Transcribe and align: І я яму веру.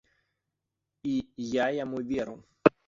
І 1.11 1.21
я 1.63 1.67
яму 1.83 2.05
веру. 2.11 2.35